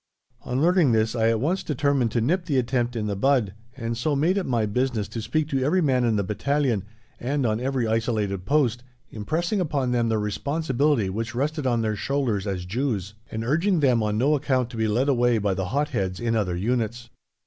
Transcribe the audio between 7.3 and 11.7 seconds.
on every isolated post, impressing upon them the responsibility which rested